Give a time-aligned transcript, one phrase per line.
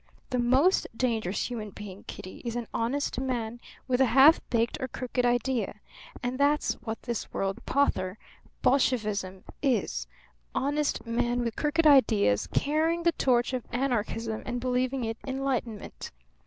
[0.31, 4.87] The most dangerous human being, Kitty, is an honest man with a half baked or
[4.87, 5.75] crooked idea;
[6.23, 8.17] and that's what this world pother,
[8.63, 10.07] Bolshevism, is
[10.55, 16.09] honest men with crooked ideas, carrying the torch of anarchism and believing it enlightenment.